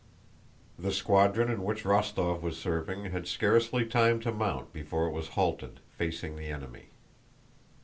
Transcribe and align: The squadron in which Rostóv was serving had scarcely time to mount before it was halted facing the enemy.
The 0.79 0.91
squadron 0.91 1.51
in 1.51 1.61
which 1.61 1.83
Rostóv 1.83 2.41
was 2.41 2.57
serving 2.57 3.11
had 3.11 3.27
scarcely 3.27 3.85
time 3.85 4.19
to 4.21 4.31
mount 4.31 4.73
before 4.73 5.05
it 5.05 5.11
was 5.13 5.27
halted 5.37 5.79
facing 5.95 6.37
the 6.37 6.47
enemy. 6.49 6.85